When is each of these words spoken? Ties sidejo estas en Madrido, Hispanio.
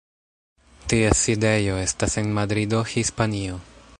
Ties 0.93 1.15
sidejo 1.25 1.77
estas 1.83 2.17
en 2.23 2.33
Madrido, 2.39 2.83
Hispanio. 2.95 3.61